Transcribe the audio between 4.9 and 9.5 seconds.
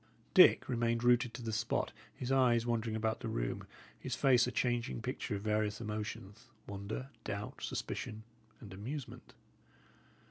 picture of various emotions, wonder, doubt, suspicion, and amusement.